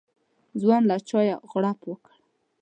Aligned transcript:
ځوان 0.61 0.81
له 0.89 0.95
چايه 1.09 1.35
غوړپ 1.49 1.79
وکړ. 1.89 2.09